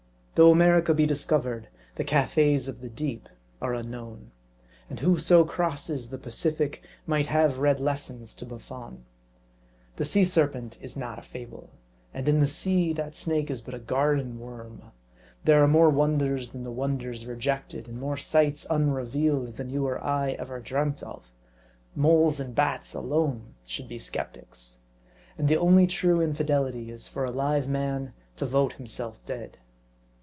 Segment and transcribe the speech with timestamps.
[0.35, 3.27] Though America be discovered, the Cathays of the deep
[3.61, 4.31] are unknown.
[4.89, 9.01] And whoso crosses the Pacific might have read lessons to Buffbn.
[9.97, 11.69] The sea serpent is not a fable;
[12.13, 14.81] and in the sea, that snake is but a garden worm.
[15.43, 20.01] There are more wonders than the wonders rejected, and more sights unrevealed than you or
[20.03, 21.29] I ever ever dreamt of.
[21.93, 24.79] Moles and bats alone should be skeptics;
[25.37, 29.57] and the only true infidelity is for a live man to vote himself dead.